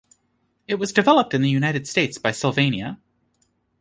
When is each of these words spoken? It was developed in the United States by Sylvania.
It 0.67 0.79
was 0.79 0.93
developed 0.93 1.35
in 1.35 1.43
the 1.43 1.49
United 1.51 1.87
States 1.87 2.17
by 2.17 2.31
Sylvania. 2.31 2.99